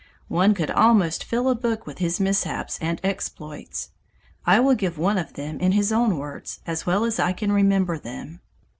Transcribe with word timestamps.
One 0.29 0.55
could 0.55 0.71
almost 0.71 1.23
fill 1.23 1.47
a 1.47 1.53
book 1.53 1.85
with 1.85 1.99
his 1.99 2.19
mishaps 2.19 2.79
and 2.81 2.99
exploits. 3.03 3.91
I 4.47 4.59
will 4.59 4.73
give 4.73 4.97
one 4.97 5.19
of 5.19 5.33
them 5.33 5.59
in 5.59 5.73
his 5.73 5.91
own 5.91 6.17
words 6.17 6.59
as 6.65 6.87
well 6.87 7.05
as 7.05 7.19
I 7.19 7.33
can 7.33 7.51
remember 7.51 7.99
them. 7.99 8.39